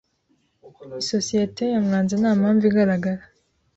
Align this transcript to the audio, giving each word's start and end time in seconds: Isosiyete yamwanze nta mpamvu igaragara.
Isosiyete 1.03 1.63
yamwanze 1.73 2.13
nta 2.17 2.31
mpamvu 2.39 2.63
igaragara. 2.69 3.23